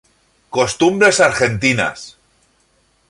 [0.57, 2.07] Costumbres Argentinas".